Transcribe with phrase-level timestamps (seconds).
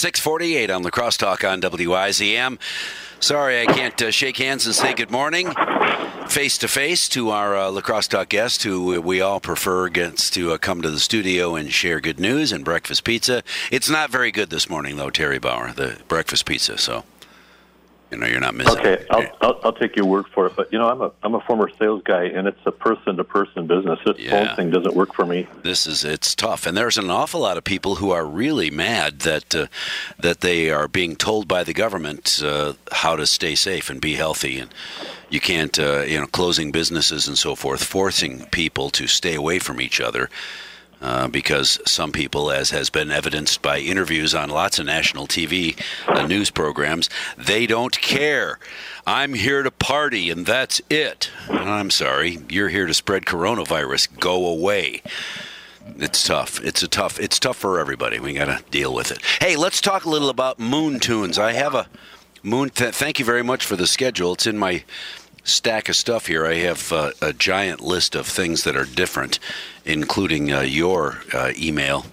[0.00, 2.58] 648 on La Crosse Talk on WIZM.
[3.20, 5.52] Sorry, I can't uh, shake hands and say good morning
[6.26, 10.30] face to face to our uh, La Crosse Talk guest, who we all prefer gets
[10.30, 13.42] to uh, come to the studio and share good news and breakfast pizza.
[13.70, 16.78] It's not very good this morning, though, Terry Bauer, the breakfast pizza.
[16.78, 17.04] So
[18.10, 18.78] you know, you're not missing.
[18.78, 20.56] Okay, I'll, I'll, I'll take your word for it.
[20.56, 23.24] But you know, I'm a I'm a former sales guy, and it's a person to
[23.24, 23.98] person business.
[24.04, 24.30] This yeah.
[24.30, 25.46] phone thing doesn't work for me.
[25.62, 29.20] This is it's tough, and there's an awful lot of people who are really mad
[29.20, 29.66] that uh,
[30.18, 34.14] that they are being told by the government uh, how to stay safe and be
[34.14, 34.74] healthy, and
[35.28, 39.58] you can't uh, you know closing businesses and so forth, forcing people to stay away
[39.58, 40.28] from each other.
[41.00, 45.80] Uh, because some people, as has been evidenced by interviews on lots of national TV
[46.06, 47.08] uh, news programs,
[47.38, 48.58] they don't care.
[49.06, 51.30] I'm here to party, and that's it.
[51.48, 54.20] I'm sorry, you're here to spread coronavirus.
[54.20, 55.02] Go away.
[55.96, 56.62] It's tough.
[56.62, 57.18] It's a tough.
[57.18, 58.20] It's tough for everybody.
[58.20, 59.22] We got to deal with it.
[59.40, 61.38] Hey, let's talk a little about Moon Tunes.
[61.38, 61.88] I have a
[62.42, 62.70] Moon.
[62.70, 64.34] Th- thank you very much for the schedule.
[64.34, 64.84] It's in my
[65.44, 66.46] stack of stuff here.
[66.46, 69.38] I have uh, a giant list of things that are different,
[69.84, 72.06] including uh, your uh, email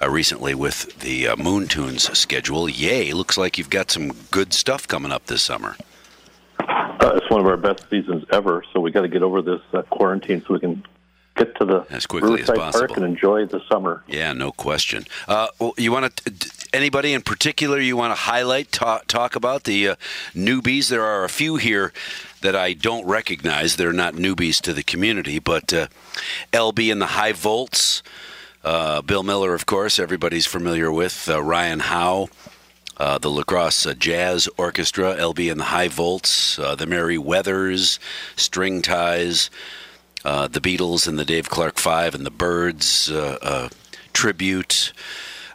[0.00, 2.68] uh, recently with the uh, Moon Tunes schedule.
[2.68, 3.12] Yay!
[3.12, 5.76] Looks like you've got some good stuff coming up this summer.
[6.58, 9.60] Uh, it's one of our best seasons ever, so we got to get over this
[9.90, 10.82] quarantine so we can
[11.36, 14.02] get to the as quickly as possible Park and enjoy the summer.
[14.08, 15.04] Yeah, no question.
[15.28, 16.32] Uh, well, you want to
[16.76, 19.96] anybody in particular you want to highlight talk, talk about the uh,
[20.34, 20.88] newbies?
[20.88, 21.92] There are a few here
[22.42, 23.76] that I don't recognize.
[23.76, 25.86] They're not newbies to the community, but uh,
[26.52, 28.02] LB and the High Volts.
[28.62, 31.28] Uh, Bill Miller, of course, everybody's familiar with.
[31.28, 32.28] Uh, Ryan Howe.
[32.98, 37.98] Uh, the La Crosse uh, Jazz Orchestra, LB and the High Volts, the Merry Weathers,
[38.36, 39.50] String Ties,
[40.22, 43.12] the Beatles and the Dave Clark Five and the Byrds
[44.14, 44.94] tribute.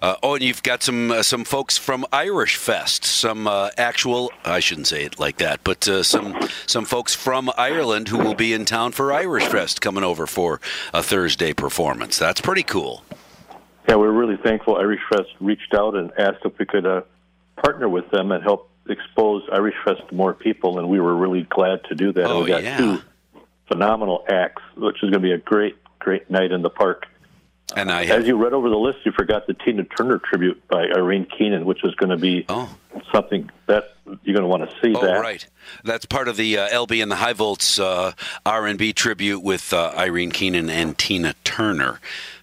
[0.02, 4.32] Uh, oh, and you've got some uh, some folks from Irish Fest, some uh, actual
[4.44, 8.54] I shouldn't say it like that, but some some folks from Ireland who will be
[8.54, 10.60] in town for Irish Fest coming over for
[10.94, 12.18] a Thursday performance.
[12.18, 13.04] That's pretty cool.
[13.88, 14.78] Yeah, we're really thankful.
[14.78, 16.86] Irish Fest reached out and asked if we could
[17.64, 21.44] partner with them and help expose Irish Fest to more people, and we were really
[21.44, 22.26] glad to do that.
[22.26, 22.78] Oh, we got yeah.
[22.78, 23.02] two
[23.68, 27.06] phenomenal acts, which is going to be a great, great night in the park.
[27.76, 30.68] And I have, as you read over the list, you forgot the Tina Turner tribute
[30.68, 32.76] by Irene Keenan, which is going to be oh.
[33.14, 34.94] something that you're going to want to see.
[34.96, 35.20] Oh, that.
[35.20, 35.46] right.
[35.84, 38.14] That's part of the uh, LB and the High Volts uh,
[38.46, 42.00] R&B tribute with uh, Irene Keenan and Tina Turner.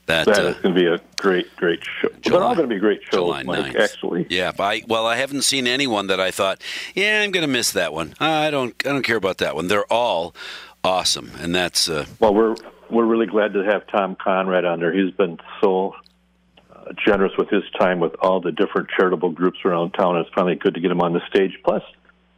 [0.07, 2.09] That, that is going to be a great, great show.
[2.23, 4.27] July, They're all going to be great shows, Mike, actually.
[4.31, 6.63] Yeah, I, well, I haven't seen anyone that I thought,
[6.95, 8.15] yeah, I'm going to miss that one.
[8.19, 9.69] I don't, I don't care about that one.
[9.69, 10.35] They're all
[10.83, 12.57] awesome, and that's uh, well, we're
[12.91, 14.93] we're really glad to have Tom Conrad on there.
[14.93, 15.95] He's been so
[16.71, 20.17] uh, generous with his time with all the different charitable groups around town.
[20.19, 21.59] It's finally good to get him on the stage.
[21.65, 21.83] Plus,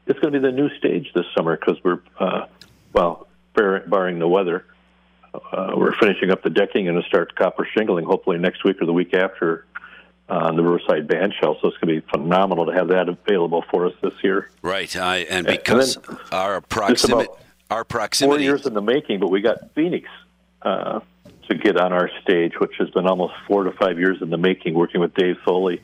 [0.06, 2.46] it's going to be the new stage this summer because we're uh,
[2.92, 4.64] well, barring the weather.
[5.32, 8.86] Uh, we're finishing up the decking and to start copper shingling hopefully next week or
[8.86, 9.64] the week after
[10.28, 11.58] on the Riverside Band Shell.
[11.60, 14.50] So it's going to be phenomenal to have that available for us this year.
[14.62, 17.28] Right, I, and because and our proximity
[17.70, 18.38] our proximity.
[18.38, 20.08] Four years in the making, but we got Phoenix
[20.62, 21.00] uh,
[21.48, 24.36] to get on our stage, which has been almost four to five years in the
[24.36, 25.82] making, working with Dave Foley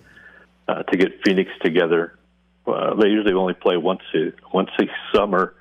[0.69, 2.17] uh, to get Phoenix together.
[2.67, 5.55] Uh, they usually only play once a once a summer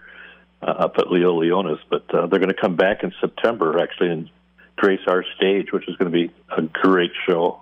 [0.61, 4.09] uh, up at Leo Leona's, but uh, they're going to come back in September actually
[4.09, 4.29] and
[4.75, 7.61] grace our stage, which is going to be a great show.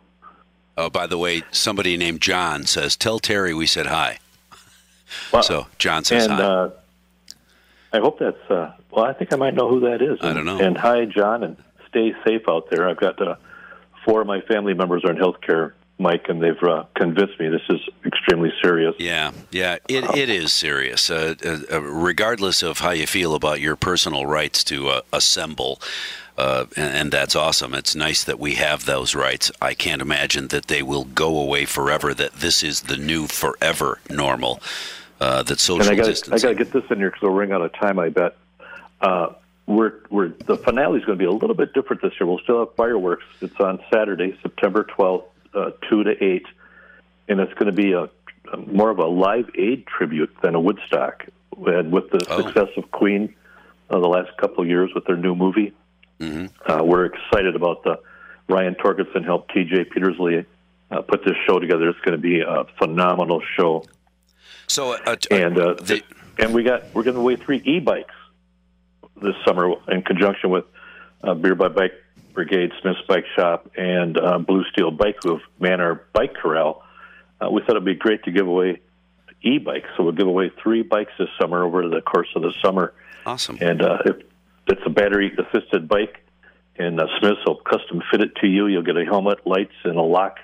[0.77, 4.19] Oh, by the way, somebody named John says, "Tell Terry we said hi."
[5.41, 6.43] So John says and, hi.
[6.43, 6.71] Uh,
[7.93, 8.49] I hope that's.
[8.49, 10.17] Uh, well, I think I might know who that is.
[10.21, 10.59] I don't know.
[10.59, 12.89] And hi, John, and stay safe out there.
[12.89, 13.35] I've got uh,
[14.03, 17.61] four of my family members are in healthcare, Mike, and they've uh, convinced me this
[17.69, 18.95] is extremely serious.
[18.97, 21.09] Yeah, yeah, it, it is serious.
[21.11, 21.35] Uh,
[21.71, 25.79] uh, regardless of how you feel about your personal rights to uh, assemble.
[26.35, 27.75] Uh, and, and, that's awesome.
[27.75, 29.51] It's nice that we have those rights.
[29.61, 32.11] I can't imagine that they will go away forever.
[32.11, 34.59] That this is the new forever normal
[35.23, 36.49] uh, that social and I gotta, distancing.
[36.49, 37.97] I got to get this in here because we're running out of time.
[37.99, 38.35] I bet.
[39.01, 39.33] Uh,
[39.65, 42.27] we're, we're the finale is going to be a little bit different this year.
[42.27, 43.23] We'll still have fireworks.
[43.41, 46.45] It's on Saturday, September twelfth, uh, two to eight,
[47.29, 48.03] and it's going to be a,
[48.51, 51.25] a, more of a live aid tribute than a Woodstock.
[51.65, 52.41] And with the Oh.
[52.41, 53.33] success of Queen
[53.89, 55.71] uh, the last couple of years with their new movie,
[56.19, 56.49] Mhm.
[56.65, 57.99] uh, we're excited about the
[58.49, 59.85] Ryan Torgerson helped T.J.
[59.85, 60.45] Petersley
[60.91, 61.87] uh, put this show together.
[61.89, 63.83] It's going to be a phenomenal show
[64.67, 66.01] So, uh, and uh, the,
[66.39, 68.15] and we got we're giving away three e-bikes
[69.21, 70.65] this summer in conjunction with
[71.23, 71.93] uh, Beer by Bike
[72.33, 76.83] Brigade, Smith's Bike Shop, and uh, Blue Steel Bike, who have man our bike corral.
[77.43, 78.79] uh, we thought it'd be great to give away
[79.41, 79.89] e-bikes.
[79.95, 82.93] So we'll give away three bikes this summer over the course of the summer.
[83.25, 83.57] Awesome.
[83.61, 84.17] And uh, if
[84.67, 86.19] it's a battery-assisted bike,
[86.77, 88.67] and uh, Smiths will custom fit it to you.
[88.67, 90.39] You'll get a helmet, lights, and a lock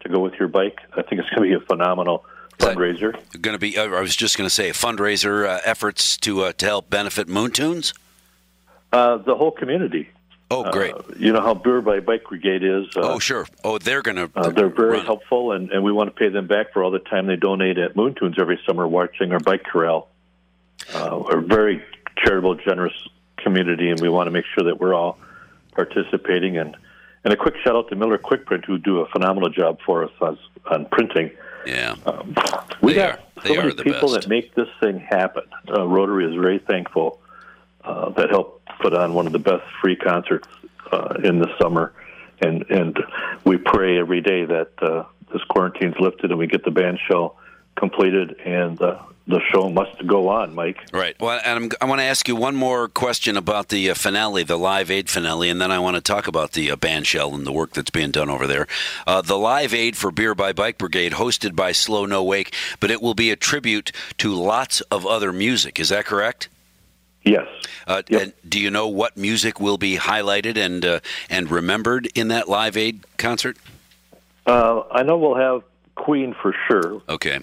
[0.00, 0.78] to go with your bike.
[0.92, 2.24] I think it's going to be a phenomenal
[2.58, 3.12] fundraiser.
[3.40, 3.78] Going to be.
[3.78, 7.50] I was just going to say fundraiser uh, efforts to uh, to help benefit Moon
[7.50, 7.94] Tunes.
[8.92, 10.08] Uh, the whole community.
[10.48, 10.94] Oh, great!
[10.94, 12.86] Uh, you know how Beer by Bike Brigade is.
[12.96, 13.46] Uh, oh, sure.
[13.64, 14.30] Oh, they're going to.
[14.36, 17.00] Uh, they're very helpful, and, and we want to pay them back for all the
[17.00, 20.08] time they donate at Moon Tunes every summer, watching our bike corral.
[20.94, 21.82] we're a very
[22.18, 22.94] charitable, generous
[23.38, 25.18] community, and we want to make sure that we're all
[25.72, 26.58] participating.
[26.58, 26.76] And
[27.24, 30.04] and a quick shout out to Miller Quick Print, who do a phenomenal job for
[30.04, 30.38] us on,
[30.70, 31.32] on printing.
[31.66, 32.34] Yeah, um,
[32.80, 33.22] we they got are.
[33.42, 34.22] They so many are the people best.
[34.22, 35.42] that make this thing happen.
[35.68, 37.20] Uh, Rotary is very thankful
[37.84, 40.48] uh, that helped put on one of the best free concerts
[40.92, 41.92] uh, in the summer,
[42.40, 42.98] and and
[43.44, 47.34] we pray every day that uh, this quarantine's lifted and we get the band show
[47.76, 50.78] completed and uh, the show must go on, Mike.
[50.92, 51.16] Right.
[51.18, 54.44] Well, and I'm, i want to ask you one more question about the uh, finale,
[54.44, 57.34] the Live Aid finale, and then I want to talk about the uh, band shell
[57.34, 58.68] and the work that's being done over there.
[59.06, 62.90] Uh, the Live Aid for Beer by Bike Brigade, hosted by Slow No Wake, but
[62.90, 65.80] it will be a tribute to lots of other music.
[65.80, 66.48] Is that correct?
[67.24, 67.48] Yes.
[67.88, 68.22] Uh, Yep.
[68.22, 72.48] And do you know what music will be highlighted and uh, and remembered in that
[72.48, 73.56] Live Aid concert?
[74.46, 75.64] Uh, I know we'll have
[75.96, 77.02] Queen for sure.
[77.08, 77.40] Okay.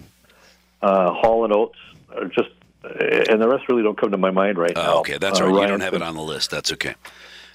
[0.84, 1.80] Uh, Hall and Oates
[2.16, 2.50] are just,
[2.84, 4.96] and the rest really don't come to my mind right now.
[4.96, 5.62] Oh, okay, that's Uh, all right.
[5.62, 6.52] You don't have it on the list.
[6.52, 6.96] That's okay.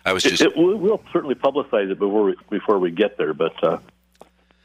[0.07, 3.35] I was just it, we'll, we'll certainly publicize it before we, before we get there,
[3.35, 3.77] but uh,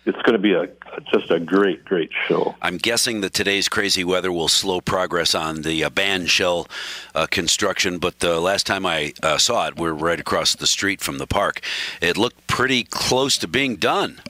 [0.05, 0.67] it's going to be a
[1.13, 2.55] just a great, great show.
[2.61, 6.67] I'm guessing that today's crazy weather will slow progress on the uh, band shell
[7.13, 10.67] uh, construction, but the last time I uh, saw it, we are right across the
[10.67, 11.59] street from the park.
[12.01, 14.21] It looked pretty close to being done.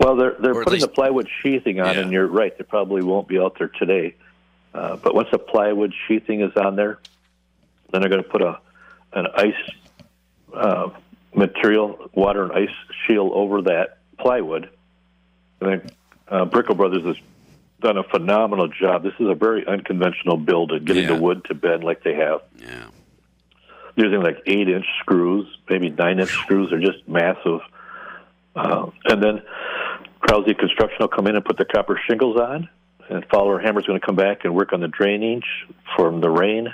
[0.00, 2.00] Well, they're they're Or putting the plywood sheathing on, Yeah.
[2.00, 4.14] and you're right; they probably won't be out there today.
[4.72, 6.98] Uh, but once the plywood sheathing is on there,
[7.90, 8.58] then they're going to put a
[9.12, 9.70] an ice
[10.54, 10.88] uh,
[11.34, 12.74] material, water and ice
[13.06, 14.70] shield over that plywood.
[15.60, 15.90] And then
[16.28, 17.16] uh, Brickle Brothers has
[17.82, 19.02] done a phenomenal job.
[19.02, 21.14] This is a very unconventional build at getting Yeah.
[21.16, 22.40] the wood to bend like they have.
[22.58, 22.86] Yeah.
[23.96, 26.70] Using like eight inch screws, maybe nine inch screws.
[26.70, 27.60] They're just massive.
[28.56, 29.42] Uh, and then
[30.20, 32.68] Krause Construction will come in and put the copper shingles on.
[33.08, 35.44] And Fowler Hammer's going to come back and work on the drainage
[35.96, 36.72] from the rain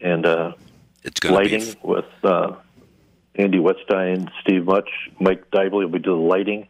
[0.00, 0.52] and uh,
[1.04, 1.78] It's going to lighting be.
[1.84, 2.54] with uh,
[3.36, 4.88] Andy Wetstein, Steve Much,
[5.20, 6.66] Mike Dibbley will be doing the lighting.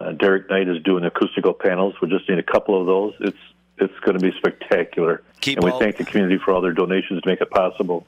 [0.00, 1.94] Uh, Derek Knight is doing acoustical panels.
[2.02, 3.14] We just need a couple of those.
[3.20, 3.38] It's
[3.80, 5.22] it's going to be spectacular.
[5.40, 8.04] Keep and we all- thank the community for all their donations to make it possible.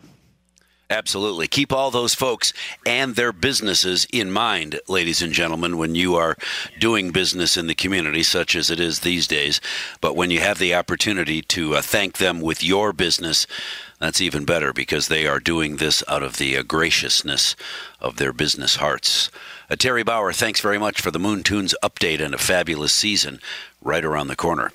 [0.91, 1.47] Absolutely.
[1.47, 2.53] Keep all those folks
[2.85, 6.37] and their businesses in mind, ladies and gentlemen, when you are
[6.81, 9.61] doing business in the community, such as it is these days.
[10.01, 13.47] But when you have the opportunity to uh, thank them with your business,
[14.01, 17.55] that's even better because they are doing this out of the uh, graciousness
[18.01, 19.31] of their business hearts.
[19.71, 23.39] Uh, Terry Bauer, thanks very much for the Moon Tunes update and a fabulous season
[23.81, 24.69] right around the corner.